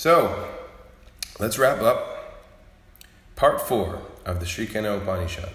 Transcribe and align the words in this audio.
So, 0.00 0.48
let's 1.38 1.58
wrap 1.58 1.82
up 1.82 2.40
part 3.36 3.60
four 3.60 4.00
of 4.24 4.40
the 4.40 4.46
Sri 4.46 4.66
Kena 4.66 4.96
Upanishad. 4.96 5.50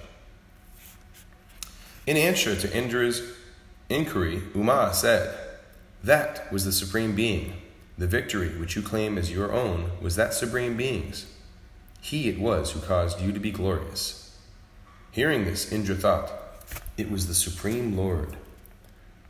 In 2.05 2.15
answer 2.15 2.55
to 2.55 2.77
Indra's 2.77 3.23
inquiry, 3.89 4.43
Uma 4.53 4.93
said, 4.93 5.35
That 6.03 6.53
was 6.53 6.63
the 6.63 6.71
Supreme 6.71 7.15
Being. 7.15 7.53
The 7.97 8.05
victory 8.05 8.49
which 8.49 8.75
you 8.75 8.83
claim 8.83 9.17
as 9.17 9.31
your 9.31 9.51
own 9.51 9.89
was 9.99 10.15
that 10.15 10.35
Supreme 10.35 10.77
Being's. 10.77 11.25
He 11.99 12.29
it 12.29 12.39
was 12.39 12.73
who 12.73 12.81
caused 12.81 13.19
you 13.21 13.31
to 13.31 13.39
be 13.39 13.49
glorious. 13.49 14.37
Hearing 15.09 15.45
this, 15.45 15.71
Indra 15.71 15.95
thought, 15.95 16.31
It 16.97 17.09
was 17.09 17.25
the 17.25 17.33
Supreme 17.33 17.97
Lord. 17.97 18.37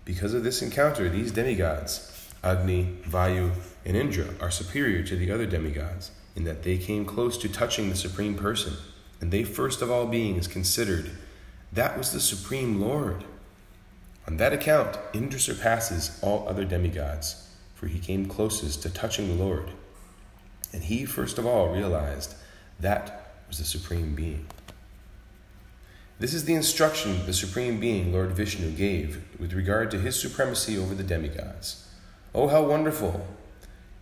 Because 0.04 0.34
of 0.34 0.44
this 0.44 0.62
encounter, 0.62 1.08
these 1.08 1.32
demigods, 1.32 2.15
Agni, 2.46 2.96
Vayu, 3.10 3.52
and 3.84 3.98
Indra, 3.98 4.28
are 4.40 4.52
superior 4.52 5.02
to 5.02 5.16
the 5.16 5.32
other 5.32 5.48
demigods 5.48 6.12
in 6.36 6.44
that 6.44 6.62
they 6.62 6.78
came 6.78 7.04
close 7.04 7.40
to 7.40 7.50
touching 7.50 7.90
the 7.90 7.96
Supreme 7.96 8.36
Person, 8.36 8.74
and 9.20 9.32
they 9.32 9.44
first 9.44 9.82
of 9.82 9.90
all 9.90 10.06
beings 10.06 10.48
considered 10.48 11.10
that 11.74 11.98
was 11.98 12.12
the 12.12 12.20
Supreme 12.20 12.80
Lord. 12.80 13.24
On 14.28 14.38
that 14.38 14.54
account, 14.54 14.98
Indra 15.12 15.40
surpasses 15.40 16.20
all 16.22 16.48
other 16.48 16.66
demigods, 16.66 17.50
for 17.74 17.88
he 17.88 18.00
came 18.00 18.28
closest 18.28 18.84
to 18.84 18.92
touching 18.92 19.28
the 19.28 19.44
Lord. 19.44 19.72
And 20.72 20.84
he 20.84 21.06
first 21.06 21.40
of 21.40 21.48
all 21.48 21.70
realized 21.70 22.36
that 22.80 23.34
was 23.48 23.58
the 23.58 23.66
Supreme 23.66 24.14
Being. 24.14 24.46
This 26.20 26.34
is 26.34 26.46
the 26.46 26.54
instruction 26.54 27.26
the 27.26 27.34
Supreme 27.34 27.80
Being, 27.80 28.14
Lord 28.14 28.32
Vishnu, 28.32 28.72
gave 28.72 29.26
with 29.40 29.54
regard 29.54 29.90
to 29.92 30.00
his 30.00 30.20
supremacy 30.20 30.78
over 30.78 30.94
the 30.94 31.04
demigods. 31.04 31.85
Oh, 32.38 32.50
how 32.50 32.64
wonderful! 32.64 33.26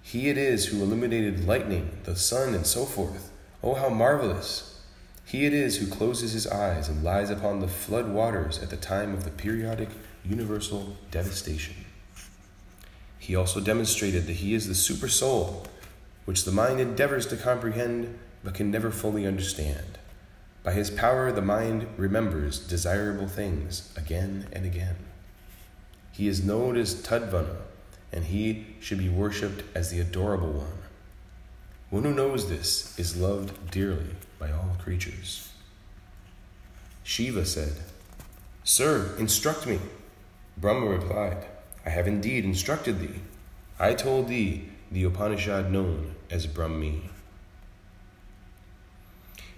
He 0.01 0.27
it 0.27 0.39
is 0.39 0.65
who 0.65 0.81
illuminated 0.81 1.45
lightning, 1.45 1.99
the 2.03 2.15
sun, 2.15 2.55
and 2.55 2.65
so 2.65 2.83
forth. 2.83 3.31
Oh, 3.61 3.75
how 3.75 3.89
marvelous! 3.89 4.81
He 5.23 5.45
it 5.45 5.53
is 5.53 5.77
who 5.77 5.85
closes 5.85 6.33
his 6.33 6.47
eyes 6.47 6.89
and 6.89 7.03
lies 7.03 7.29
upon 7.29 7.59
the 7.59 7.67
flood 7.67 8.09
waters 8.09 8.57
at 8.57 8.71
the 8.71 8.75
time 8.75 9.13
of 9.13 9.23
the 9.23 9.29
periodic 9.29 9.89
universal 10.25 10.97
devastation. 11.11 11.75
He 13.19 13.35
also 13.35 13.59
demonstrated 13.59 14.25
that 14.25 14.37
he 14.37 14.55
is 14.55 14.67
the 14.67 14.73
super 14.73 15.09
soul, 15.09 15.67
which 16.25 16.43
the 16.43 16.51
mind 16.51 16.79
endeavors 16.79 17.27
to 17.27 17.37
comprehend 17.37 18.17
but 18.43 18.55
can 18.55 18.71
never 18.71 18.89
fully 18.89 19.27
understand. 19.27 19.99
By 20.63 20.73
his 20.73 20.89
power, 20.89 21.31
the 21.31 21.43
mind 21.43 21.85
remembers 21.97 22.57
desirable 22.57 23.27
things 23.27 23.93
again 23.95 24.47
and 24.51 24.65
again. 24.65 24.95
He 26.11 26.27
is 26.27 26.43
known 26.43 26.77
as 26.77 26.95
Tadvana, 26.95 27.57
and 28.13 28.25
he 28.25 28.65
should 28.79 28.99
be 28.99 29.09
worshipped 29.09 29.63
as 29.75 29.89
the 29.89 29.99
adorable 29.99 30.51
one. 30.51 30.77
One 31.89 32.03
who 32.03 32.13
knows 32.13 32.47
this 32.47 32.97
is 32.97 33.17
loved 33.17 33.71
dearly 33.71 34.15
by 34.39 34.51
all 34.51 34.77
creatures. 34.81 35.51
Shiva 37.03 37.45
said, 37.45 37.73
Sir, 38.63 39.15
instruct 39.17 39.67
me. 39.67 39.79
Brahma 40.57 40.85
replied, 40.85 41.45
I 41.85 41.89
have 41.89 42.07
indeed 42.07 42.45
instructed 42.45 42.99
thee. 42.99 43.21
I 43.79 43.93
told 43.93 44.27
thee 44.27 44.69
the 44.91 45.03
Upanishad 45.03 45.71
known 45.71 46.15
as 46.29 46.47
Brahmi. 46.47 47.09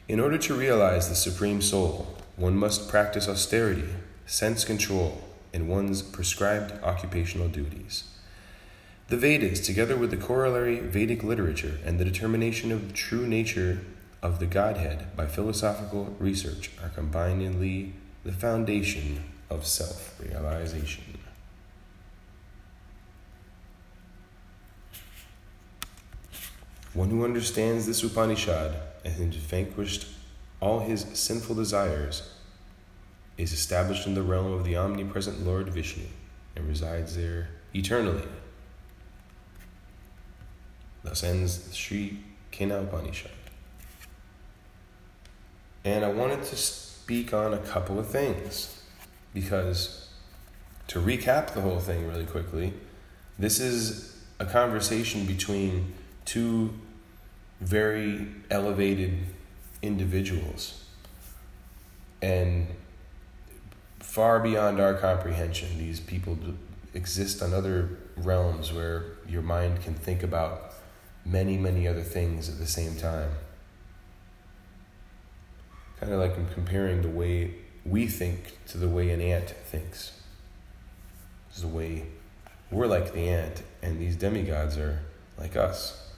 In 0.08 0.20
order 0.20 0.38
to 0.38 0.56
realize 0.56 1.10
the 1.10 1.16
Supreme 1.16 1.62
Soul, 1.62 2.18
one 2.36 2.58
must 2.58 2.90
practice 2.90 3.28
austerity, 3.28 3.90
sense 4.26 4.64
control, 4.66 5.24
and 5.54 5.68
one's 5.68 6.02
prescribed 6.02 6.74
occupational 6.84 7.48
duties. 7.48 8.06
The 9.08 9.18
Vedas, 9.18 9.60
together 9.60 9.96
with 9.96 10.10
the 10.10 10.18
corollary 10.18 10.80
Vedic 10.80 11.22
literature 11.24 11.78
and 11.86 12.00
the 12.00 12.06
determination 12.06 12.72
of 12.72 12.88
the 12.88 12.94
true 12.94 13.28
nature 13.28 13.82
of 14.24 14.40
the 14.40 14.48
Godhead 14.48 15.16
by 15.16 15.28
philosophical 15.28 16.16
research, 16.18 16.72
are 16.82 16.90
combinedly 16.90 17.94
the 18.24 18.32
foundation 18.32 19.24
of 19.48 19.68
self 19.68 20.20
realization. 20.20 21.20
One 26.96 27.10
who 27.10 27.24
understands 27.24 27.86
this 27.86 28.02
Upanishad 28.04 28.74
and 29.04 29.14
has 29.14 29.36
vanquished 29.36 30.08
all 30.60 30.80
his 30.80 31.06
sinful 31.14 31.54
desires 31.54 32.32
is 33.38 33.54
established 33.54 34.08
in 34.08 34.16
the 34.16 34.24
realm 34.24 34.52
of 34.52 34.64
the 34.64 34.78
omnipresent 34.78 35.46
Lord 35.46 35.70
Vishnu 35.70 36.06
and 36.56 36.68
resides 36.68 37.16
there 37.16 37.50
eternally. 37.76 38.24
Thus 41.06 41.24
ends 41.24 41.74
Sri 41.74 42.18
Kena 42.52 42.84
Upanishad. 42.84 43.32
And 45.84 46.04
I 46.04 46.10
wanted 46.10 46.44
to 46.44 46.56
speak 46.56 47.34
on 47.34 47.54
a 47.54 47.60
couple 47.60 48.00
of 48.00 48.08
things 48.08 48.82
because 49.34 50.10
to 50.88 51.00
recap 51.00 51.54
the 51.54 51.62
whole 51.62 51.80
thing 51.80 52.08
really 52.08 52.26
quickly, 52.26 52.74
this 53.38 53.60
is 53.60 54.18
a 54.40 54.46
conversation 54.46 55.26
between 55.26 55.94
two 56.26 56.74
very 57.62 58.28
elevated 58.50 59.20
individuals 59.82 60.86
and 62.22 62.68
far 64.00 64.40
beyond 64.40 64.80
our 64.80 64.96
comprehension. 64.96 65.78
These 65.78 66.00
people 66.00 66.38
exist 66.96 67.44
on 67.44 67.54
other 67.54 67.98
realms 68.18 68.74
where 68.74 69.06
your 69.28 69.42
mind 69.42 69.84
can 69.84 69.94
think 69.94 70.24
about 70.24 70.75
many, 71.26 71.58
many 71.58 71.88
other 71.88 72.04
things 72.04 72.48
at 72.48 72.60
the 72.60 72.68
same 72.68 72.96
time. 72.96 73.32
Kind 76.00 76.14
of 76.14 76.20
like 76.20 76.38
I'm 76.38 76.48
comparing 76.50 77.02
the 77.02 77.10
way 77.10 77.56
we 77.86 78.08
think 78.08 78.58
to 78.68 78.78
the 78.78 78.90
way 78.90 79.10
an 79.10 79.22
ant 79.22 79.50
thinks. 79.50 80.12
This 81.48 81.58
is 81.58 81.62
the 81.64 81.68
way 81.68 82.06
we're 82.72 82.88
like 82.88 83.14
the 83.14 83.30
ant, 83.30 83.64
and 83.82 84.00
these 84.00 84.16
demigods 84.16 84.78
are 84.78 85.00
like 85.38 85.56
us 85.56 86.10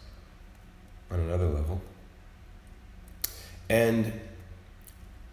on 1.12 1.20
another 1.20 1.48
level. 1.48 1.82
And 3.70 4.14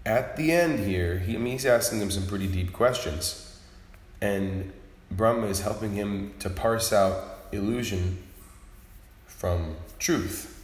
at 0.04 0.36
the 0.36 0.52
end 0.52 0.80
here, 0.80 1.18
he, 1.18 1.34
I 1.34 1.38
mean, 1.38 1.52
he's 1.52 1.66
asking 1.66 2.00
him 2.00 2.10
some 2.10 2.26
pretty 2.26 2.46
deep 2.46 2.72
questions. 2.72 3.58
And 4.20 4.72
Brahma 5.10 5.46
is 5.46 5.60
helping 5.60 5.94
him 5.94 6.34
to 6.40 6.50
parse 6.50 6.92
out 6.92 7.46
illusion 7.52 8.23
from 9.44 9.76
truth. 9.98 10.58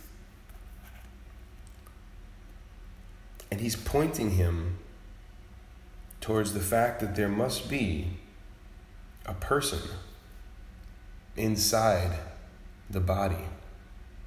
And 3.51 3.61
he's 3.61 3.77
pointing 3.77 4.31
him 4.31 4.79
towards 6.23 6.55
the 6.55 6.61
fact 6.61 7.01
that 7.01 7.15
there 7.15 7.29
must 7.29 7.69
be 7.69 8.13
a 9.27 9.35
person 9.35 9.81
inside 11.37 12.21
the 12.89 13.01
body 13.01 13.45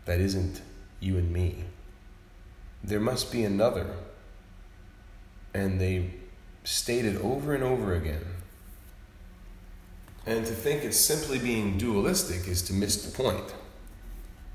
that 0.06 0.20
isn't 0.20 0.62
you 1.00 1.18
and 1.18 1.34
me. 1.34 1.64
There 2.84 3.00
must 3.00 3.32
be 3.32 3.44
another. 3.44 3.88
And 5.56 5.82
they 5.82 6.12
stated 6.64 7.20
over 7.22 7.56
and 7.56 7.64
over 7.64 7.96
again. 7.96 8.28
And 10.28 10.46
to 10.46 10.54
think 10.54 10.84
it's 10.84 11.00
simply 11.00 11.40
being 11.40 11.80
dualistic 11.80 12.48
is 12.48 12.62
to 12.64 12.74
miss 12.74 13.04
the 13.04 13.12
point. 13.12 13.52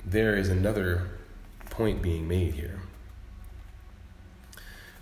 There 0.04 0.36
is 0.36 0.48
another 0.48 1.09
point 1.70 2.03
being 2.03 2.26
made 2.26 2.54
here. 2.54 2.81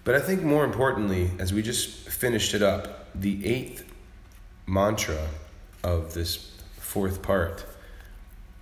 But 0.04 0.14
I 0.14 0.20
think 0.20 0.42
more 0.42 0.64
importantly, 0.64 1.32
as 1.38 1.52
we 1.52 1.62
just 1.62 2.08
finished 2.08 2.54
it 2.54 2.62
up, 2.62 3.08
the 3.14 3.44
eighth 3.44 3.84
mantra 4.66 5.28
of 5.82 6.14
this 6.14 6.52
fourth 6.76 7.22
part 7.22 7.64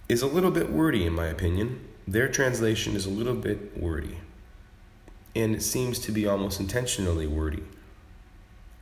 is 0.09 0.23
a 0.23 0.27
little 0.27 0.51
bit 0.51 0.71
wordy, 0.71 1.07
in 1.07 1.13
my 1.13 1.27
opinion. 1.27 1.87
Their 2.07 2.29
translation 2.29 2.95
is 2.95 3.07
a 3.07 3.11
little 3.11 3.35
bit 3.35 3.77
wordy. 3.77 4.19
And 5.35 5.55
it 5.55 5.63
seems 5.63 5.99
to 6.01 6.13
be 6.13 6.27
almost 6.27 6.61
intentionally 6.61 7.27
wordy, 7.27 7.65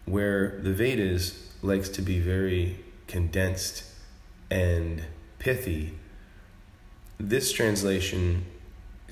where 0.05 0.61
the 0.61 0.73
Vedas 0.73 1.53
likes 1.63 1.89
to 1.91 2.03
be 2.03 2.19
very 2.19 2.79
condensed 3.07 3.85
and 4.51 5.05
pithy. 5.39 5.95
This 7.25 7.53
translation 7.53 8.45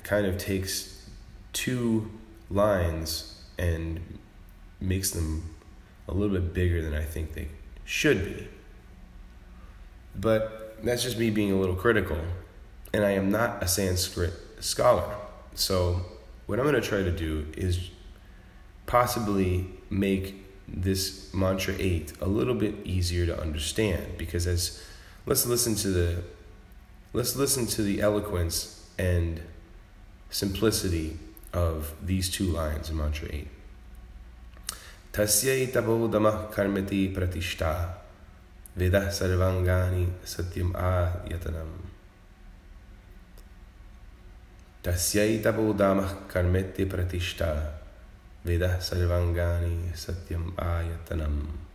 kind 0.03 0.25
of 0.25 0.37
takes 0.37 1.07
two 1.53 2.11
lines 2.49 3.41
and 3.57 4.01
makes 4.81 5.11
them 5.11 5.55
a 6.09 6.13
little 6.13 6.35
bit 6.35 6.53
bigger 6.53 6.81
than 6.81 6.93
I 6.93 7.05
think 7.05 7.31
they 7.31 7.47
should 7.85 8.25
be. 8.25 8.47
But 10.13 10.83
that's 10.83 11.03
just 11.03 11.17
me 11.17 11.29
being 11.29 11.53
a 11.53 11.55
little 11.55 11.73
critical. 11.73 12.17
And 12.93 13.05
I 13.05 13.11
am 13.11 13.31
not 13.31 13.63
a 13.63 13.67
Sanskrit 13.67 14.33
scholar. 14.59 15.15
So, 15.55 16.01
what 16.47 16.59
I'm 16.59 16.65
going 16.65 16.81
to 16.81 16.85
try 16.85 17.03
to 17.03 17.11
do 17.13 17.47
is 17.55 17.91
possibly 18.87 19.67
make 19.89 20.45
this 20.67 21.33
mantra 21.33 21.75
8 21.79 22.11
a 22.19 22.27
little 22.27 22.55
bit 22.55 22.75
easier 22.83 23.25
to 23.25 23.39
understand 23.39 24.17
because 24.17 24.47
as 24.47 24.83
let's 25.25 25.45
listen 25.45 25.75
to 25.75 25.87
the 25.87 26.23
let's 27.13 27.35
listen 27.35 27.67
to 27.67 27.81
the 27.81 28.01
eloquence 28.01 28.87
and 28.97 29.41
simplicity 30.29 31.17
of 31.51 31.93
these 32.01 32.29
two 32.29 32.45
lines 32.45 32.89
in 32.89 32.97
Mantra 32.97 33.27
8. 33.31 33.47
Tasyai 35.11 35.67
tabodamah 35.73 36.51
karmati 36.53 37.13
pratishta 37.13 37.99
Vedah 38.77 39.11
sarvangani 39.11 40.07
satyam 40.23 40.71
ayatanam. 40.71 41.67
Tasyai 44.81 45.43
tabodamah 45.43 46.31
karmeti 46.31 46.87
pratishta 46.87 47.75
Vedah 48.45 48.79
sarvangani 48.79 49.91
satyam 49.91 50.55
ayatanam. 50.55 51.70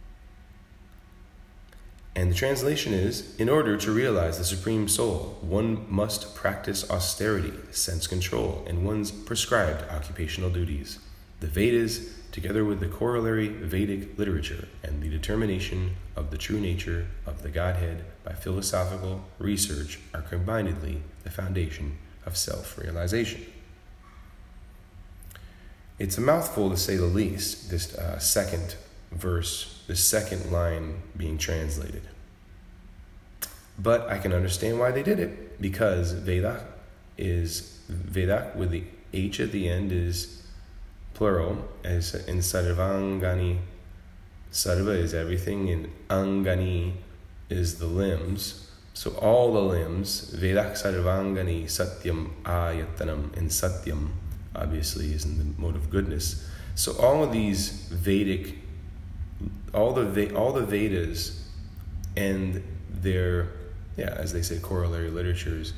And 2.16 2.30
the 2.30 2.34
translation 2.34 2.94
is 2.94 3.36
In 3.38 3.50
order 3.50 3.76
to 3.76 3.92
realize 3.92 4.38
the 4.38 4.44
Supreme 4.44 4.88
Soul, 4.88 5.36
one 5.42 5.84
must 5.92 6.34
practice 6.34 6.90
austerity, 6.90 7.52
sense 7.72 8.06
control, 8.06 8.64
and 8.66 8.86
one's 8.86 9.10
prescribed 9.10 9.82
occupational 9.90 10.48
duties. 10.48 10.98
The 11.40 11.46
Vedas, 11.46 12.14
together 12.32 12.64
with 12.64 12.80
the 12.80 12.88
corollary 12.88 13.48
Vedic 13.48 14.18
literature 14.18 14.66
and 14.82 15.02
the 15.02 15.10
determination 15.10 15.96
of 16.16 16.30
the 16.30 16.38
true 16.38 16.58
nature 16.58 17.06
of 17.26 17.42
the 17.42 17.50
Godhead 17.50 18.06
by 18.24 18.32
philosophical 18.32 19.22
research, 19.38 19.98
are 20.14 20.22
combinedly 20.22 21.02
the 21.22 21.30
foundation 21.30 21.98
of 22.24 22.34
self 22.34 22.78
realization. 22.78 23.44
It's 25.98 26.16
a 26.16 26.22
mouthful 26.22 26.70
to 26.70 26.78
say 26.78 26.96
the 26.96 27.04
least, 27.04 27.70
this 27.70 27.94
uh, 27.94 28.18
second 28.18 28.76
verse, 29.16 29.82
the 29.86 29.96
second 29.96 30.52
line 30.52 31.02
being 31.16 31.38
translated. 31.38 32.02
But 33.78 34.08
I 34.08 34.18
can 34.18 34.32
understand 34.32 34.78
why 34.78 34.90
they 34.90 35.02
did 35.02 35.20
it 35.20 35.60
because 35.60 36.12
Veda 36.12 36.64
is 37.18 37.80
Veda 37.88 38.52
with 38.54 38.70
the 38.70 38.84
H 39.12 39.40
at 39.40 39.52
the 39.52 39.68
end 39.68 39.92
is 39.92 40.42
plural, 41.14 41.68
as 41.84 42.14
in 42.14 42.38
Sarvangani. 42.38 43.58
Sarva 44.52 44.96
is 44.96 45.14
everything, 45.14 45.70
and 45.70 45.90
Angani 46.08 46.92
is 47.48 47.78
the 47.78 47.86
limbs. 47.86 48.70
So 48.94 49.10
all 49.16 49.52
the 49.52 49.60
limbs, 49.60 50.34
Vedak 50.34 50.72
Sarvangani 50.72 51.64
Satyam 51.64 52.30
Ayatanam, 52.44 53.36
and 53.36 53.50
Satyam 53.50 54.08
obviously 54.54 55.12
is 55.12 55.24
in 55.24 55.38
the 55.38 55.60
mode 55.60 55.76
of 55.76 55.90
goodness. 55.90 56.48
So 56.74 56.96
all 56.98 57.22
of 57.22 57.32
these 57.32 57.88
Vedic 57.90 58.54
all 59.76 59.92
the 59.92 60.34
all 60.34 60.52
the 60.52 60.64
Vedas 60.64 61.48
and 62.16 62.64
their 62.90 63.48
yeah, 63.96 64.14
as 64.18 64.32
they 64.32 64.42
say, 64.42 64.58
corollary 64.58 65.10
literatures. 65.10 65.72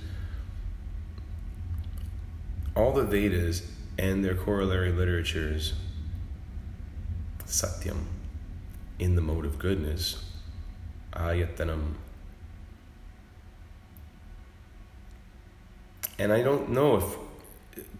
All 2.75 2.93
the 2.93 3.05
Vedas 3.05 3.71
and 3.99 4.25
their 4.25 4.35
corollary 4.35 4.93
literatures, 4.93 5.75
Satyam, 7.45 8.05
in 8.99 9.15
the 9.15 9.21
mode 9.21 9.45
of 9.45 9.59
goodness, 9.59 10.25
Ayatanam. 11.12 11.94
And 16.21 16.33
I 16.33 16.43
don't 16.43 16.71
know 16.71 16.97
if 16.97 17.05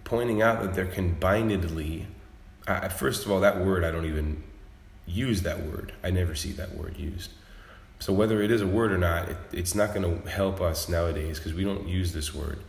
pointing 0.03 0.43
out 0.43 0.63
that 0.63 0.75
they're 0.75 0.87
combinedly, 0.87 2.07
first 2.97 3.25
of 3.25 3.31
all, 3.31 3.41
that 3.41 3.65
word 3.65 3.85
I 3.85 3.93
don't 3.93 4.07
even 4.07 4.43
use 5.09 5.43
that 5.43 5.65
word. 5.65 5.93
I 6.05 6.11
never 6.11 6.35
see 6.35 6.53
that 6.53 6.77
word 6.77 6.97
used. 6.97 7.31
So 7.99 8.13
whether 8.13 8.41
it 8.43 8.51
is 8.51 8.61
a 8.61 8.67
word 8.67 8.93
or 8.93 8.99
not, 8.99 9.29
it, 9.29 9.37
it's 9.53 9.75
not 9.75 9.95
going 9.95 10.23
to 10.23 10.31
help 10.31 10.61
us 10.61 10.89
nowadays 10.89 11.39
because 11.39 11.55
we 11.55 11.65
don't 11.65 11.89
use 11.89 12.13
this 12.13 12.35
word. 12.35 12.61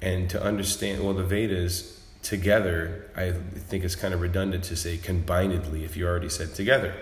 And 0.00 0.30
to 0.30 0.42
understand, 0.42 1.04
well, 1.04 1.12
the 1.12 1.24
Vedas 1.24 2.02
together, 2.22 3.10
I 3.16 3.32
think 3.32 3.84
it's 3.84 3.96
kind 3.96 4.14
of 4.14 4.20
redundant 4.20 4.64
to 4.64 4.76
say 4.76 4.96
combinedly 4.96 5.84
if 5.84 5.96
you 5.96 6.06
already 6.06 6.30
said 6.30 6.54
together. 6.54 6.94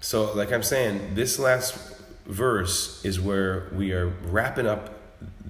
So, 0.00 0.32
like 0.34 0.52
I'm 0.52 0.62
saying, 0.62 1.14
this 1.14 1.38
last 1.38 1.96
verse 2.26 3.04
is 3.04 3.20
where 3.20 3.70
we 3.74 3.92
are 3.92 4.08
wrapping 4.08 4.66
up 4.66 4.94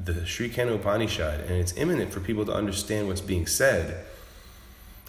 the 0.05 0.27
Sri 0.27 0.51
Kena 0.51 0.75
Upanishad, 0.75 1.41
and 1.41 1.53
it's 1.53 1.77
imminent 1.77 2.13
for 2.13 2.21
people 2.21 2.45
to 2.47 2.53
understand 2.53 3.09
what's 3.09 3.21
being 3.21 3.47
said. 3.47 4.05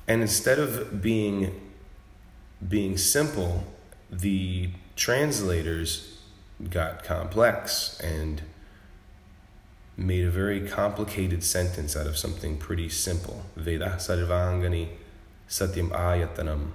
And 0.07 0.21
instead 0.21 0.59
of 0.59 1.01
being 1.01 1.64
being 2.67 2.97
simple, 2.97 3.63
the 4.09 4.69
translators 4.95 6.19
got 6.69 7.03
complex 7.03 7.99
and 7.99 8.41
made 9.97 10.25
a 10.25 10.29
very 10.29 10.67
complicated 10.67 11.43
sentence 11.43 11.95
out 11.95 12.07
of 12.07 12.17
something 12.17 12.57
pretty 12.57 12.89
simple. 12.89 13.45
Veda 13.55 13.95
sarvangani 13.97 14.89
satyam 15.49 15.89
ayatanam. 15.89 16.71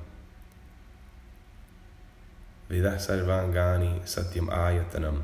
Veda 2.68 2.96
sarvangani 2.96 4.00
satyam 4.02 4.48
ayatanam. 4.48 5.22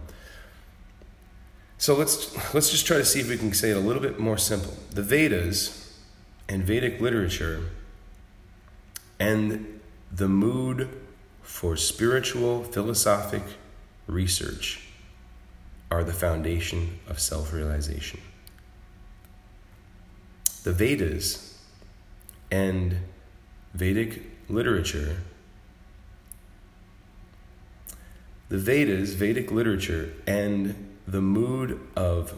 So 1.79 1.95
let's 1.95 2.55
let's 2.55 2.71
just 2.71 2.87
try 2.87 2.97
to 2.97 3.05
see 3.05 3.21
if 3.21 3.29
we 3.29 3.37
can 3.37 3.53
say 3.53 3.71
it 3.71 3.77
a 3.77 3.81
little 3.81 4.03
bit 4.03 4.19
more 4.19 4.39
simple. 4.39 4.75
The 4.91 5.03
Vedas 5.03 5.99
and 6.49 6.65
Vedic 6.65 7.01
literature 7.01 7.65
and 9.19 9.76
the 10.13 10.29
mood 10.29 10.89
for 11.43 11.77
spiritual 11.77 12.65
philosophic 12.65 13.43
research 14.07 14.89
are 15.91 16.05
the 16.05 16.13
foundation 16.13 16.99
of 17.09 17.21
self 17.21 17.53
realization. 17.53 18.21
The 20.65 20.73
Vedas 20.73 21.59
and 22.51 22.99
Vedic 23.75 24.23
literature, 24.49 25.19
the 28.49 28.59
Vedas, 28.59 29.15
Vedic 29.15 29.51
literature, 29.51 30.13
and 30.27 30.97
the 31.07 31.21
mood 31.21 31.81
of 31.95 32.35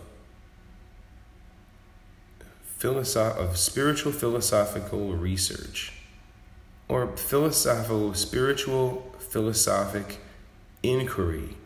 philosoph- 2.79 3.37
of 3.37 3.57
spiritual 3.57 4.13
philosophical 4.13 5.15
research 5.15 5.98
or 6.89 7.07
philosophical, 7.17 8.15
spiritual, 8.15 9.15
philosophic 9.19 10.19
inquiry 10.83 11.57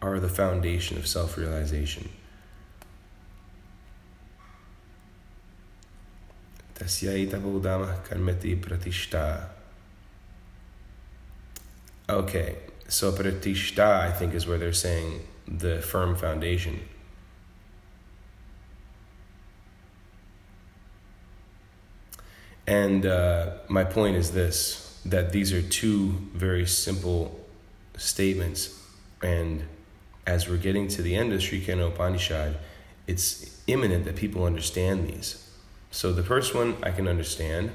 are 0.00 0.18
the 0.20 0.28
foundation 0.28 0.96
of 0.96 1.06
self 1.06 1.36
realization. 1.36 2.08
Okay, 12.08 12.56
so 12.86 13.12
pratishta, 13.12 14.00
I 14.00 14.12
think, 14.12 14.32
is 14.32 14.46
where 14.46 14.58
they're 14.58 14.72
saying 14.72 15.26
the 15.46 15.82
firm 15.82 16.16
foundation. 16.16 16.80
And 22.68 23.06
uh, 23.06 23.52
my 23.68 23.82
point 23.82 24.16
is 24.16 24.32
this 24.32 24.84
that 25.06 25.32
these 25.32 25.54
are 25.54 25.62
two 25.62 26.10
very 26.34 26.66
simple 26.66 27.40
statements. 27.96 28.78
And 29.22 29.64
as 30.26 30.48
we're 30.48 30.58
getting 30.58 30.86
to 30.88 31.00
the 31.00 31.16
end 31.16 31.32
of 31.32 31.42
Sri 31.42 31.64
Kena 31.64 31.88
Upanishad, 31.88 32.58
it's 33.06 33.58
imminent 33.66 34.04
that 34.04 34.16
people 34.16 34.44
understand 34.44 35.08
these. 35.08 35.48
So 35.90 36.12
the 36.12 36.22
first 36.22 36.54
one 36.54 36.76
I 36.82 36.90
can 36.90 37.08
understand. 37.08 37.70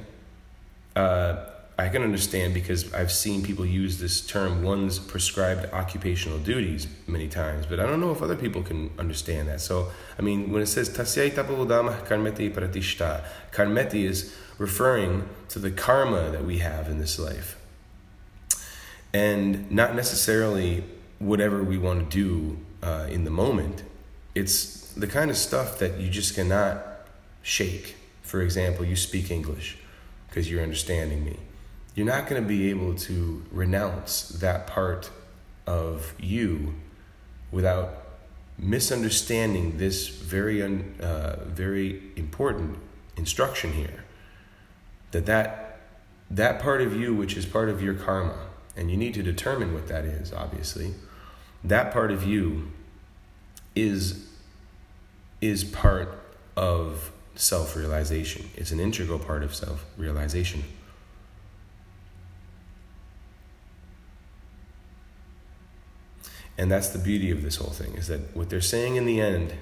Uh, 0.96 1.46
I 1.78 1.90
can 1.90 2.04
understand 2.04 2.54
because 2.54 2.94
I've 2.94 3.12
seen 3.12 3.42
people 3.42 3.66
use 3.66 3.98
this 4.00 4.22
term, 4.22 4.62
one's 4.62 5.00
prescribed 5.00 5.74
occupational 5.74 6.38
duties, 6.38 6.88
many 7.08 7.28
times, 7.28 7.66
but 7.66 7.80
I 7.80 7.88
don't 7.88 8.00
know 8.00 8.12
if 8.12 8.22
other 8.22 8.36
people 8.36 8.62
can 8.62 8.92
understand 9.00 9.48
that. 9.48 9.60
So, 9.60 9.90
I 10.20 10.22
mean, 10.22 10.52
when 10.52 10.62
it 10.62 10.68
says 10.68 10.90
tasyai 10.90 11.32
tapavudama 11.32 12.06
karmeti 12.08 12.54
pratishta, 12.54 13.24
karmeti 13.52 14.04
is 14.04 14.36
referring 14.60 15.28
to 15.50 15.58
the 15.58 15.72
karma 15.72 16.30
that 16.30 16.46
we 16.46 16.60
have 16.60 16.90
in 16.90 17.00
this 17.00 17.18
life. 17.18 17.58
And 19.12 19.72
not 19.72 19.96
necessarily 19.96 20.84
whatever 21.18 21.64
we 21.64 21.80
want 21.80 22.12
to 22.12 22.18
do 22.18 22.60
uh, 22.88 23.08
in 23.10 23.24
the 23.24 23.32
moment. 23.32 23.84
It's 24.36 24.92
the 24.94 25.08
kind 25.08 25.32
of 25.32 25.38
stuff 25.38 25.80
that 25.80 26.00
you 26.00 26.10
just 26.10 26.36
cannot 26.36 26.86
shake. 27.42 27.96
For 28.22 28.42
example, 28.42 28.86
you 28.86 28.96
speak 28.96 29.32
English 29.32 29.78
because 30.30 30.52
you're 30.52 30.62
understanding 30.62 31.24
me 31.26 31.38
you're 31.96 32.06
not 32.06 32.28
going 32.28 32.42
to 32.42 32.48
be 32.48 32.70
able 32.70 32.96
to 32.96 33.44
renounce 33.52 34.30
that 34.30 34.68
part 34.68 35.10
of 35.68 36.14
you 36.20 36.74
without 37.52 38.06
misunderstanding 38.58 39.78
this 39.78 40.08
very 40.08 40.62
uh, 40.62 41.36
very 41.46 42.02
important 42.16 42.78
instruction 43.18 43.74
here 43.74 44.04
that 45.12 45.26
that 45.26 45.80
that 46.30 46.60
part 46.60 46.82
of 46.82 46.96
you 46.96 47.14
which 47.14 47.38
is 47.38 47.46
part 47.46 47.70
of 47.70 47.82
your 47.82 47.94
karma 47.94 48.48
and 48.76 48.90
you 48.92 48.98
need 48.98 49.14
to 49.14 49.24
determine 49.24 49.74
what 49.74 49.88
that 49.88 50.06
is 50.06 50.34
obviously 50.34 50.94
that 51.64 51.92
part 51.92 52.12
of 52.12 52.26
you 52.26 52.72
is 53.76 54.28
is 55.42 55.64
part 55.64 56.20
of 56.56 57.12
self 57.36 57.76
realization. 57.76 58.50
It's 58.56 58.72
an 58.72 58.80
integral 58.80 59.20
part 59.20 59.44
of 59.44 59.54
self 59.54 59.86
realization. 59.98 60.64
And 66.58 66.72
that's 66.72 66.90
the 66.90 67.00
beauty 67.00 67.32
of 67.32 67.42
this 67.42 67.56
whole 67.56 67.72
thing 67.72 67.94
is 67.96 68.08
that 68.08 68.36
what 68.36 68.50
they're 68.50 68.62
saying 68.62 68.96
in 68.96 69.06
the 69.06 69.20
end, 69.20 69.54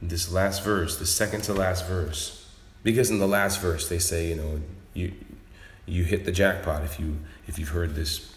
this 0.00 0.32
last 0.32 0.64
verse, 0.64 0.98
the 0.98 1.06
second 1.06 1.42
to 1.42 1.54
last 1.54 1.86
verse, 1.86 2.50
because 2.82 3.10
in 3.10 3.18
the 3.18 3.28
last 3.28 3.60
verse 3.60 3.88
they 3.88 3.98
say, 3.98 4.28
you 4.28 4.36
know, 4.36 4.60
you 4.94 5.12
you 5.84 6.04
hit 6.04 6.24
the 6.24 6.32
jackpot 6.32 6.84
if 6.84 7.00
you 7.00 7.18
if 7.46 7.58
you've 7.58 7.70
heard 7.70 7.94
this 7.94 8.34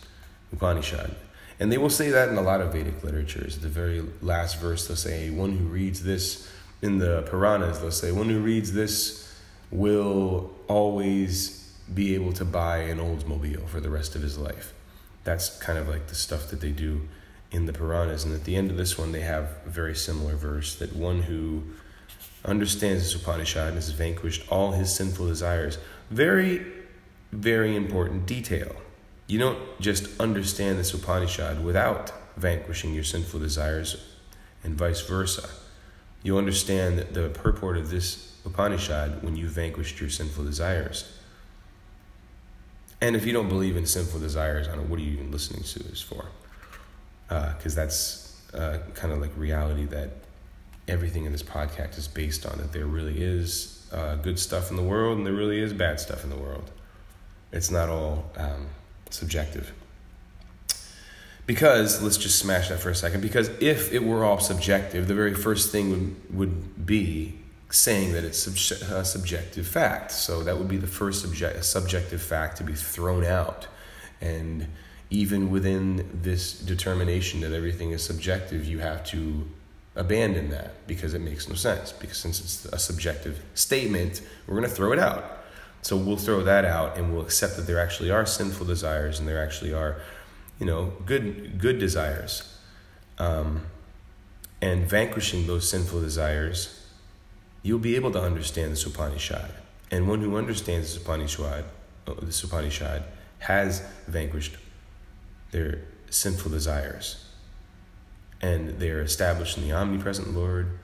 Upanishad. 0.51 1.15
And 1.59 1.71
they 1.71 1.77
will 1.77 1.89
say 1.89 2.09
that 2.09 2.29
in 2.29 2.37
a 2.37 2.41
lot 2.41 2.59
of 2.59 2.73
Vedic 2.73 3.03
literature, 3.03 3.39
literatures. 3.39 3.59
The 3.59 3.69
very 3.69 4.03
last 4.21 4.59
verse 4.59 4.87
they'll 4.87 4.97
say, 4.97 5.29
one 5.29 5.57
who 5.57 5.65
reads 5.65 6.03
this 6.03 6.51
in 6.81 6.97
the 6.97 7.21
Puranas, 7.23 7.79
they'll 7.79 7.91
say, 7.91 8.11
one 8.11 8.29
who 8.29 8.39
reads 8.39 8.73
this 8.73 9.31
will 9.69 10.51
always 10.67 11.71
be 11.93 12.15
able 12.15 12.33
to 12.33 12.45
buy 12.45 12.79
an 12.79 12.97
Oldsmobile 12.97 13.67
for 13.67 13.79
the 13.79 13.89
rest 13.89 14.15
of 14.15 14.21
his 14.21 14.37
life. 14.37 14.73
That's 15.23 15.55
kind 15.59 15.77
of 15.77 15.87
like 15.87 16.07
the 16.07 16.15
stuff 16.15 16.49
that 16.49 16.61
they 16.61 16.71
do 16.71 17.07
in 17.51 17.65
the 17.65 17.73
Puranas. 17.73 18.23
And 18.23 18.33
at 18.33 18.45
the 18.45 18.55
end 18.55 18.71
of 18.71 18.77
this 18.77 18.97
one, 18.97 19.11
they 19.11 19.21
have 19.21 19.57
a 19.65 19.69
very 19.69 19.95
similar 19.95 20.35
verse 20.35 20.75
that 20.75 20.95
one 20.95 21.23
who 21.23 21.63
understands 22.43 23.03
this 23.03 23.21
Upanishad 23.21 23.73
has 23.73 23.89
vanquished 23.91 24.49
all 24.49 24.71
his 24.71 24.95
sinful 24.95 25.27
desires. 25.27 25.77
Very, 26.09 26.65
very 27.31 27.75
important 27.75 28.25
detail. 28.25 28.75
You 29.27 29.39
don't 29.39 29.79
just 29.79 30.19
understand 30.19 30.79
this 30.79 30.93
Upanishad 30.93 31.63
without 31.63 32.11
vanquishing 32.37 32.93
your 32.93 33.03
sinful 33.03 33.39
desires, 33.39 33.97
and 34.63 34.75
vice 34.75 35.01
versa. 35.01 35.49
You 36.23 36.37
understand 36.37 36.99
the 37.13 37.29
purport 37.29 37.77
of 37.77 37.89
this 37.89 38.35
Upanishad 38.45 39.23
when 39.23 39.35
you 39.35 39.47
vanquished 39.47 39.99
your 39.99 40.09
sinful 40.09 40.43
desires. 40.45 41.11
And 42.99 43.15
if 43.15 43.25
you 43.25 43.33
don't 43.33 43.49
believe 43.49 43.77
in 43.77 43.85
sinful 43.85 44.19
desires, 44.19 44.67
I 44.67 44.71
don't 44.71 44.83
know 44.83 44.89
what 44.89 44.99
are 44.99 45.03
you 45.03 45.13
even 45.13 45.31
listening 45.31 45.63
to 45.63 45.83
this 45.83 46.01
for? 46.01 46.25
Because 47.31 47.77
uh, 47.77 47.81
that's 47.81 48.41
uh, 48.53 48.79
kind 48.93 49.13
of 49.13 49.21
like 49.21 49.31
reality 49.37 49.85
that 49.85 50.09
everything 50.89 51.23
in 51.23 51.31
this 51.31 51.43
podcast 51.43 51.97
is 51.97 52.07
based 52.07 52.45
on. 52.45 52.57
That 52.57 52.73
there 52.73 52.85
really 52.85 53.23
is 53.23 53.87
uh, 53.93 54.15
good 54.15 54.37
stuff 54.37 54.69
in 54.69 54.75
the 54.75 54.83
world, 54.83 55.17
and 55.17 55.25
there 55.25 55.33
really 55.33 55.59
is 55.59 55.71
bad 55.71 56.01
stuff 56.01 56.25
in 56.25 56.29
the 56.29 56.35
world. 56.35 56.69
It's 57.53 57.71
not 57.71 57.87
all 57.87 58.25
um, 58.35 58.67
subjective. 59.09 59.71
Because, 61.45 62.01
let's 62.01 62.17
just 62.17 62.37
smash 62.37 62.69
that 62.69 62.79
for 62.79 62.89
a 62.89 62.95
second, 62.95 63.21
because 63.21 63.49
if 63.59 63.91
it 63.93 64.03
were 64.03 64.23
all 64.23 64.39
subjective, 64.39 65.07
the 65.07 65.15
very 65.15 65.33
first 65.33 65.71
thing 65.71 65.89
would, 65.89 66.37
would 66.37 66.85
be 66.85 67.39
saying 67.69 68.11
that 68.13 68.23
it's 68.23 68.45
a 68.47 69.05
subjective 69.05 69.65
fact. 69.65 70.11
So 70.11 70.43
that 70.43 70.57
would 70.57 70.67
be 70.67 70.77
the 70.77 70.87
first 70.87 71.21
subject, 71.21 71.63
subjective 71.63 72.21
fact 72.21 72.57
to 72.57 72.63
be 72.63 72.73
thrown 72.73 73.25
out. 73.25 73.67
And 74.19 74.67
even 75.11 75.51
within 75.51 76.09
this 76.23 76.53
determination 76.53 77.41
that 77.41 77.51
everything 77.51 77.91
is 77.91 78.01
subjective, 78.03 78.65
you 78.65 78.79
have 78.79 79.03
to 79.03 79.45
abandon 79.93 80.49
that 80.49 80.87
because 80.87 81.13
it 81.13 81.19
makes 81.19 81.49
no 81.49 81.55
sense. 81.55 81.91
Because 81.91 82.17
since 82.17 82.39
it's 82.39 82.65
a 82.65 82.79
subjective 82.79 83.43
statement, 83.53 84.21
we're 84.47 84.55
going 84.55 84.67
to 84.67 84.73
throw 84.73 84.93
it 84.93 84.99
out. 84.99 85.39
So 85.81 85.97
we'll 85.97 86.15
throw 86.15 86.43
that 86.43 86.63
out 86.63 86.97
and 86.97 87.13
we'll 87.13 87.23
accept 87.23 87.57
that 87.57 87.63
there 87.67 87.79
actually 87.79 88.09
are 88.09 88.25
sinful 88.25 88.65
desires 88.65 89.19
and 89.19 89.27
there 89.27 89.43
actually 89.43 89.73
are, 89.73 89.97
you 90.59 90.65
know, 90.65 90.93
good 91.05 91.59
good 91.59 91.77
desires. 91.77 92.57
Um, 93.17 93.65
and 94.61 94.87
vanquishing 94.87 95.45
those 95.45 95.67
sinful 95.67 96.01
desires, 96.01 96.85
you'll 97.63 97.79
be 97.79 97.95
able 97.95 98.11
to 98.11 98.21
understand 98.21 98.77
the 98.77 98.89
Upanishad. 98.89 99.51
And 99.89 100.07
one 100.07 100.21
who 100.21 100.37
understands 100.37 100.93
the 100.93 101.01
Upanishad, 101.01 101.65
uh, 102.07 102.13
the 102.13 102.41
Upanishad 102.45 103.03
has 103.39 103.81
vanquished 104.07 104.55
their 105.51 105.81
sinful 106.09 106.51
desires. 106.51 107.25
And 108.41 108.79
they 108.79 108.89
are 108.89 109.01
established 109.01 109.57
in 109.57 109.63
the 109.63 109.71
omnipresent 109.71 110.33
Lord, 110.33 110.79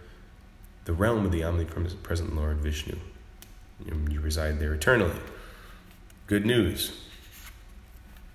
the 0.85 0.93
realm 0.93 1.25
of 1.25 1.31
the 1.31 1.43
omnipresent 1.43 2.35
Lord 2.35 2.57
Vishnu. 2.57 2.97
You 3.85 4.21
reside 4.21 4.59
there 4.59 4.73
eternally. 4.73 5.19
Good 6.27 6.45
news. 6.45 6.91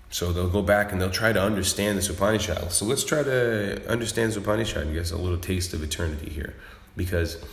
So 0.09 0.31
they'll 0.31 0.49
go 0.49 0.61
back 0.61 0.91
and 0.91 1.01
they'll 1.01 1.09
try 1.09 1.33
to 1.33 1.41
understand 1.41 1.97
this 1.97 2.09
Upanishad. 2.09 2.71
So 2.71 2.85
let's 2.85 3.03
try 3.03 3.23
to 3.23 3.89
understand 3.89 4.29
this 4.29 4.37
Upanishad 4.37 4.83
and 4.83 4.93
get 4.93 5.11
a 5.11 5.17
little 5.17 5.39
taste 5.39 5.73
of 5.73 5.81
eternity 5.81 6.29
here. 6.29 6.53
Because, 6.95 7.43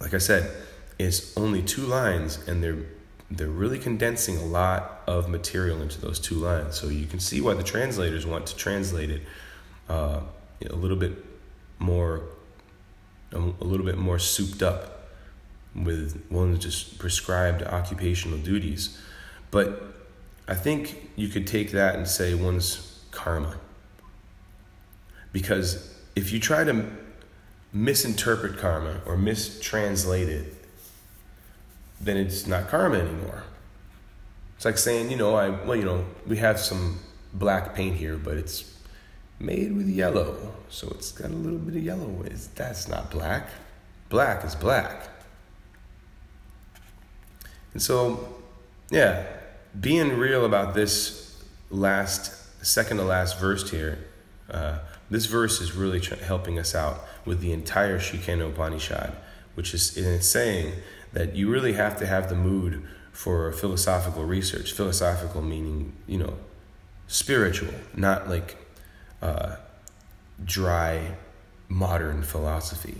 like 0.00 0.12
I 0.12 0.18
said, 0.18 0.54
it's 0.98 1.34
only 1.36 1.62
two 1.62 1.86
lines 1.86 2.38
and 2.46 2.62
they're 2.62 2.84
they're 3.36 3.48
really 3.48 3.78
condensing 3.78 4.36
a 4.36 4.44
lot 4.44 5.02
of 5.06 5.28
material 5.28 5.82
into 5.82 6.00
those 6.00 6.18
two 6.18 6.36
lines. 6.36 6.78
So 6.78 6.88
you 6.88 7.06
can 7.06 7.20
see 7.20 7.40
why 7.40 7.54
the 7.54 7.62
translators 7.62 8.26
want 8.26 8.46
to 8.46 8.56
translate 8.56 9.10
it 9.10 9.22
uh, 9.88 10.20
a 10.68 10.74
little 10.74 10.96
bit 10.96 11.12
more, 11.78 12.22
a 13.32 13.38
little 13.38 13.86
bit 13.86 13.98
more 13.98 14.18
souped 14.18 14.62
up 14.62 15.08
with 15.74 16.24
one's 16.30 16.58
just 16.60 16.98
prescribed 16.98 17.62
occupational 17.62 18.38
duties. 18.38 19.00
But 19.50 19.82
I 20.46 20.54
think 20.54 21.10
you 21.16 21.28
could 21.28 21.46
take 21.46 21.72
that 21.72 21.96
and 21.96 22.06
say 22.06 22.34
one's 22.34 23.04
karma. 23.10 23.56
Because 25.32 25.94
if 26.14 26.32
you 26.32 26.38
try 26.38 26.64
to 26.64 26.86
misinterpret 27.72 28.56
karma 28.58 29.00
or 29.04 29.16
mistranslate 29.16 30.28
it, 30.28 30.63
then 32.04 32.16
it's 32.16 32.46
not 32.46 32.68
karma 32.68 32.98
anymore. 32.98 33.44
It's 34.56 34.64
like 34.64 34.78
saying, 34.78 35.10
you 35.10 35.16
know, 35.16 35.34
I 35.34 35.48
well, 35.48 35.76
you 35.76 35.84
know, 35.84 36.04
we 36.26 36.36
have 36.38 36.60
some 36.60 37.00
black 37.32 37.74
paint 37.74 37.96
here, 37.96 38.16
but 38.16 38.36
it's 38.36 38.72
made 39.38 39.76
with 39.76 39.88
yellow, 39.88 40.54
so 40.68 40.88
it's 40.92 41.12
got 41.12 41.30
a 41.30 41.34
little 41.34 41.58
bit 41.58 41.76
of 41.76 41.82
yellow. 41.82 42.22
It's, 42.24 42.46
that's 42.48 42.88
not 42.88 43.10
black. 43.10 43.48
Black 44.08 44.44
is 44.44 44.54
black. 44.54 45.08
And 47.72 47.82
so, 47.82 48.28
yeah, 48.90 49.26
being 49.80 50.16
real 50.16 50.44
about 50.44 50.74
this 50.74 51.42
last, 51.70 52.64
second 52.64 52.98
to 52.98 53.02
last 53.02 53.38
verse 53.40 53.68
here, 53.70 53.98
uh, 54.48 54.78
this 55.10 55.26
verse 55.26 55.60
is 55.60 55.72
really 55.72 56.00
helping 56.00 56.58
us 56.58 56.74
out 56.74 57.04
with 57.24 57.40
the 57.40 57.52
entire 57.52 57.98
Sri 57.98 58.18
Kena 58.18 58.48
Upanishad, 58.48 59.12
which 59.54 59.74
is 59.74 59.96
in 59.96 60.04
it's 60.04 60.28
saying 60.28 60.72
that 61.14 61.34
you 61.34 61.50
really 61.50 61.72
have 61.72 61.96
to 61.98 62.06
have 62.06 62.28
the 62.28 62.34
mood 62.34 62.86
for 63.12 63.50
philosophical 63.52 64.24
research. 64.24 64.72
Philosophical 64.72 65.40
meaning, 65.40 65.92
you 66.06 66.18
know, 66.18 66.34
spiritual, 67.06 67.72
not 67.94 68.28
like 68.28 68.56
uh, 69.22 69.56
dry 70.44 71.16
modern 71.68 72.22
philosophy, 72.22 72.98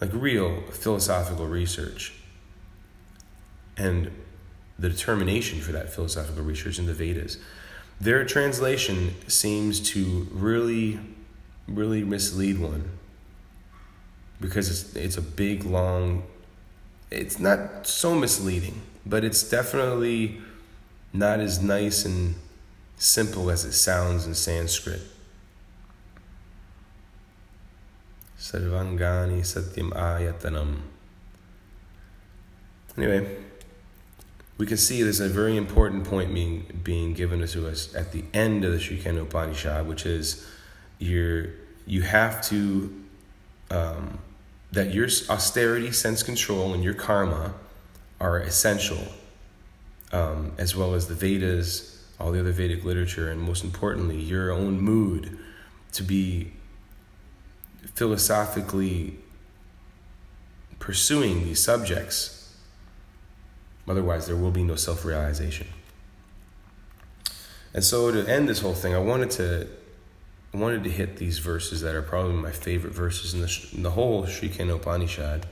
like 0.00 0.10
real 0.14 0.62
philosophical 0.70 1.46
research 1.46 2.14
and 3.76 4.10
the 4.78 4.88
determination 4.88 5.60
for 5.60 5.72
that 5.72 5.92
philosophical 5.92 6.42
research 6.42 6.78
in 6.78 6.86
the 6.86 6.94
Vedas. 6.94 7.38
Their 8.00 8.24
translation 8.24 9.14
seems 9.28 9.80
to 9.90 10.28
really, 10.30 11.00
really 11.66 12.04
mislead 12.04 12.58
one 12.60 12.90
because 14.40 14.70
it's, 14.70 14.94
it's 14.94 15.16
a 15.16 15.22
big, 15.22 15.64
long, 15.64 16.22
it's 17.10 17.38
not 17.38 17.86
so 17.86 18.14
misleading, 18.14 18.82
but 19.06 19.24
it's 19.24 19.42
definitely 19.42 20.40
not 21.12 21.40
as 21.40 21.62
nice 21.62 22.04
and 22.04 22.34
simple 22.96 23.50
as 23.50 23.64
it 23.64 23.72
sounds 23.72 24.26
in 24.26 24.34
Sanskrit. 24.34 25.00
Sarvangani 28.38 29.40
Satyam 29.40 29.90
Ayatanam. 29.90 30.78
Anyway, 32.96 33.36
we 34.58 34.66
can 34.66 34.76
see 34.76 35.02
there's 35.02 35.20
a 35.20 35.28
very 35.28 35.56
important 35.56 36.04
point 36.04 36.34
being 36.34 36.80
being 36.82 37.14
given 37.14 37.46
to 37.46 37.68
us 37.68 37.94
at 37.94 38.12
the 38.12 38.24
end 38.34 38.64
of 38.64 38.72
the 38.72 38.80
Sri 38.80 38.98
Kena 38.98 39.22
Upanishad, 39.22 39.86
which 39.86 40.04
is 40.04 40.46
your 40.98 41.46
you 41.86 42.02
have 42.02 42.42
to 42.42 43.04
um, 43.70 44.18
that 44.72 44.92
your 44.92 45.08
austerity, 45.28 45.92
sense 45.92 46.22
control, 46.22 46.74
and 46.74 46.84
your 46.84 46.94
karma 46.94 47.54
are 48.20 48.38
essential, 48.38 49.08
um, 50.12 50.52
as 50.58 50.76
well 50.76 50.94
as 50.94 51.08
the 51.08 51.14
Vedas, 51.14 52.04
all 52.20 52.32
the 52.32 52.40
other 52.40 52.52
Vedic 52.52 52.84
literature, 52.84 53.30
and 53.30 53.40
most 53.40 53.64
importantly, 53.64 54.16
your 54.16 54.50
own 54.50 54.80
mood 54.80 55.38
to 55.92 56.02
be 56.02 56.52
philosophically 57.94 59.18
pursuing 60.78 61.44
these 61.44 61.62
subjects 61.62 62.38
Otherwise, 63.88 64.26
there 64.26 64.36
will 64.36 64.50
be 64.50 64.62
no 64.62 64.76
self 64.76 65.04
realization. 65.04 65.66
And 67.72 67.82
so, 67.82 68.10
to 68.10 68.28
end 68.28 68.48
this 68.48 68.60
whole 68.60 68.74
thing, 68.74 68.94
I 68.94 68.98
wanted 68.98 69.30
to 69.32 69.66
wanted 70.56 70.84
to 70.84 70.90
hit 70.90 71.16
these 71.16 71.38
verses 71.38 71.82
that 71.82 71.94
are 71.94 72.02
probably 72.02 72.34
my 72.34 72.50
favorite 72.50 72.94
verses 72.94 73.34
in 73.34 73.40
the, 73.40 73.68
in 73.74 73.82
the 73.82 73.90
whole 73.90 74.26
Sri 74.26 74.48
Kena 74.48 74.76
Upanishad. 74.76 75.46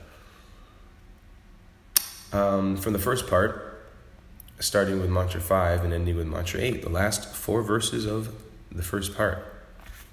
Um, 2.33 2.77
from 2.77 2.93
the 2.93 2.99
first 2.99 3.27
part, 3.27 3.85
starting 4.59 4.99
with 4.99 5.09
mantra 5.09 5.39
5 5.39 5.83
and 5.83 5.93
ending 5.93 6.15
with 6.15 6.27
mantra 6.27 6.59
8, 6.59 6.81
the 6.81 6.89
last 6.89 7.33
four 7.33 7.61
verses 7.61 8.05
of 8.05 8.33
the 8.71 8.83
first 8.83 9.15
part, 9.15 9.45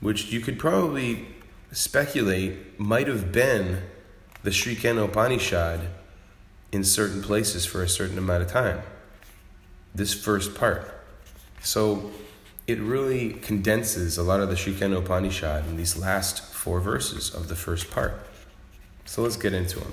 which 0.00 0.30
you 0.30 0.40
could 0.40 0.58
probably 0.58 1.26
speculate 1.72 2.78
might 2.78 3.08
have 3.08 3.32
been 3.32 3.82
the 4.42 4.52
Sri 4.52 4.76
Upanishad 4.76 5.80
in 6.70 6.84
certain 6.84 7.22
places 7.22 7.64
for 7.64 7.82
a 7.82 7.88
certain 7.88 8.18
amount 8.18 8.42
of 8.42 8.50
time. 8.50 8.82
This 9.94 10.12
first 10.12 10.54
part. 10.54 10.92
So 11.62 12.10
it 12.66 12.78
really 12.78 13.34
condenses 13.34 14.16
a 14.16 14.22
lot 14.22 14.40
of 14.40 14.48
the 14.48 14.56
Sri 14.56 14.74
Upanishad 14.74 15.66
in 15.66 15.76
these 15.76 15.96
last 15.98 16.42
four 16.42 16.80
verses 16.80 17.34
of 17.34 17.48
the 17.48 17.56
first 17.56 17.90
part. 17.90 18.14
So 19.04 19.22
let's 19.22 19.36
get 19.36 19.52
into 19.52 19.80
them. 19.80 19.92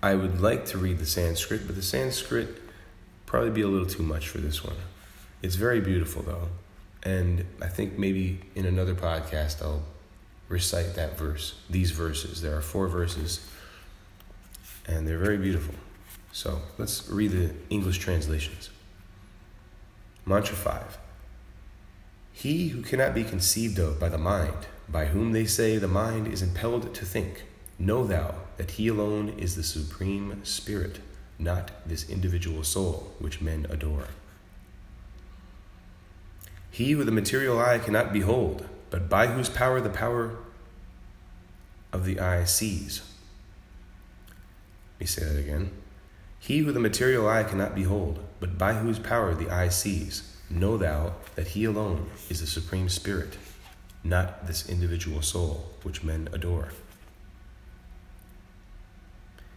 I 0.00 0.14
would 0.14 0.40
like 0.40 0.64
to 0.66 0.78
read 0.78 0.98
the 0.98 1.06
Sanskrit, 1.06 1.66
but 1.66 1.74
the 1.74 1.82
Sanskrit 1.82 2.48
probably 3.26 3.50
be 3.50 3.62
a 3.62 3.68
little 3.68 3.86
too 3.86 4.02
much 4.02 4.28
for 4.28 4.38
this 4.38 4.62
one. 4.62 4.76
It's 5.42 5.56
very 5.56 5.80
beautiful 5.80 6.22
though, 6.22 6.48
and 7.02 7.44
I 7.60 7.66
think 7.66 7.98
maybe 7.98 8.40
in 8.54 8.64
another 8.64 8.94
podcast 8.94 9.60
I'll 9.60 9.82
recite 10.48 10.94
that 10.94 11.18
verse, 11.18 11.54
these 11.68 11.90
verses. 11.90 12.42
There 12.42 12.56
are 12.56 12.60
four 12.60 12.86
verses, 12.86 13.44
and 14.86 15.06
they're 15.06 15.18
very 15.18 15.38
beautiful. 15.38 15.74
So 16.30 16.62
let's 16.78 17.08
read 17.08 17.32
the 17.32 17.54
English 17.70 17.98
translations. 17.98 18.70
Mantra 20.24 20.54
5 20.54 20.98
He 22.42 22.70
who 22.70 22.82
cannot 22.82 23.14
be 23.14 23.22
conceived 23.22 23.78
of 23.78 24.00
by 24.00 24.08
the 24.08 24.18
mind, 24.18 24.66
by 24.88 25.04
whom 25.04 25.30
they 25.30 25.46
say 25.46 25.78
the 25.78 25.86
mind 25.86 26.26
is 26.26 26.42
impelled 26.42 26.92
to 26.92 27.04
think, 27.04 27.44
know 27.78 28.04
thou 28.04 28.34
that 28.56 28.72
he 28.72 28.88
alone 28.88 29.28
is 29.38 29.54
the 29.54 29.62
supreme 29.62 30.44
spirit, 30.44 30.98
not 31.38 31.70
this 31.86 32.10
individual 32.10 32.64
soul 32.64 33.14
which 33.20 33.40
men 33.40 33.68
adore. 33.70 34.08
He 36.72 36.96
with 36.96 37.06
the 37.06 37.12
material 37.12 37.60
eye 37.60 37.78
cannot 37.78 38.12
behold, 38.12 38.68
but 38.90 39.08
by 39.08 39.28
whose 39.28 39.48
power 39.48 39.80
the 39.80 39.88
power 39.88 40.34
of 41.92 42.04
the 42.04 42.18
eye 42.18 42.42
sees. 42.42 43.02
Let 44.96 45.00
me 45.02 45.06
say 45.06 45.24
that 45.26 45.38
again. 45.38 45.70
He 46.40 46.58
who 46.58 46.72
the 46.72 46.80
material 46.80 47.28
eye 47.28 47.44
cannot 47.44 47.76
behold, 47.76 48.18
but 48.40 48.58
by 48.58 48.72
whose 48.72 48.98
power 48.98 49.32
the 49.32 49.48
eye 49.48 49.68
sees, 49.68 50.31
know 50.50 50.76
thou 50.76 51.14
that 51.34 51.48
he 51.48 51.64
alone 51.64 52.10
is 52.28 52.40
the 52.40 52.46
supreme 52.46 52.88
spirit, 52.88 53.36
not 54.04 54.46
this 54.46 54.68
individual 54.68 55.22
soul 55.22 55.70
which 55.82 56.02
men 56.02 56.28
adore. 56.32 56.68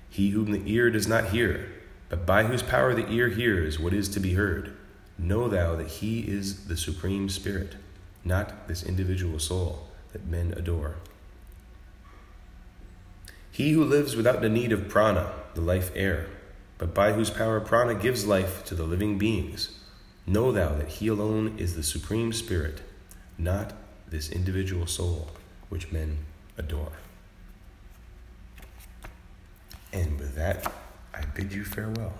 He 0.09 0.29
whom 0.29 0.51
the 0.51 0.63
ear 0.71 0.89
does 0.89 1.07
not 1.07 1.29
hear, 1.29 1.69
but 2.09 2.25
by 2.25 2.43
whose 2.43 2.63
power 2.63 2.93
the 2.93 3.09
ear 3.11 3.29
hears 3.29 3.79
what 3.79 3.93
is 3.93 4.07
to 4.09 4.19
be 4.19 4.33
heard, 4.33 4.75
know 5.17 5.47
thou 5.47 5.75
that 5.75 5.87
he 5.87 6.21
is 6.21 6.67
the 6.67 6.77
supreme 6.77 7.29
spirit 7.29 7.75
not 8.25 8.67
this 8.67 8.83
individual 8.83 9.39
soul 9.39 9.87
that 10.11 10.25
men 10.25 10.53
adore. 10.57 10.95
He 13.51 13.71
who 13.71 13.85
lives 13.85 14.15
without 14.15 14.41
the 14.41 14.49
need 14.49 14.71
of 14.71 14.89
prana, 14.89 15.31
the 15.53 15.61
life 15.61 15.91
air, 15.95 16.27
but 16.77 16.93
by 16.93 17.13
whose 17.13 17.29
power 17.29 17.61
prana 17.61 17.93
gives 17.93 18.25
life 18.25 18.65
to 18.65 18.75
the 18.75 18.83
living 18.83 19.17
beings, 19.17 19.79
know 20.25 20.51
thou 20.51 20.75
that 20.75 20.87
he 20.87 21.07
alone 21.07 21.55
is 21.57 21.75
the 21.75 21.83
supreme 21.83 22.33
spirit, 22.33 22.81
not 23.37 23.73
this 24.07 24.29
individual 24.29 24.87
soul 24.87 25.29
which 25.69 25.91
men 25.91 26.17
adore. 26.57 26.93
And 29.93 30.19
with 30.19 30.35
that, 30.35 30.71
I 31.13 31.21
bid 31.21 31.53
you 31.53 31.63
farewell. 31.63 32.13